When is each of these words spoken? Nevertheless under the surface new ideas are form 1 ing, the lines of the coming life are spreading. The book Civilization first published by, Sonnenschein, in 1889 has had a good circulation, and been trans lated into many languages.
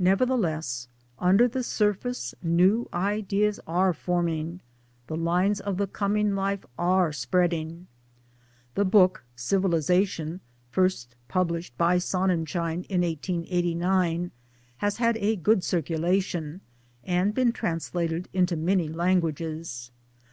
Nevertheless 0.00 0.88
under 1.20 1.46
the 1.46 1.62
surface 1.62 2.34
new 2.42 2.88
ideas 2.92 3.60
are 3.64 3.92
form 3.92 4.26
1 4.26 4.34
ing, 4.34 4.60
the 5.06 5.14
lines 5.16 5.60
of 5.60 5.76
the 5.76 5.86
coming 5.86 6.34
life 6.34 6.66
are 6.76 7.12
spreading. 7.12 7.86
The 8.74 8.84
book 8.84 9.22
Civilization 9.36 10.40
first 10.72 11.14
published 11.28 11.78
by, 11.78 11.98
Sonnenschein, 11.98 12.86
in 12.88 13.02
1889 13.02 14.32
has 14.78 14.96
had 14.96 15.16
a 15.18 15.36
good 15.36 15.62
circulation, 15.62 16.60
and 17.04 17.32
been 17.32 17.52
trans 17.52 17.92
lated 17.92 18.26
into 18.32 18.56
many 18.56 18.88
languages. 18.88 19.92